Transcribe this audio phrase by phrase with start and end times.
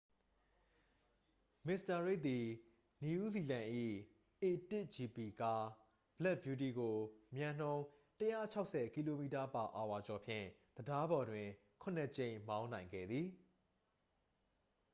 [1.67, 2.45] မစ္စတာရိက်သည်
[3.03, 3.67] နယူးဇီလန်၏
[4.41, 5.65] a၁gp ကား
[6.17, 6.97] ဘလက်ဗျူးတီးကို
[7.35, 7.83] မြန်နှုန်း
[8.19, 9.31] ၁၆၀km/h
[10.07, 11.47] ကျော်ဖြင့် တံတားပေါ်တွင်
[11.81, 13.27] ခုနစ်ကြိမ် မောင်းနိုင်ခဲ့သည်။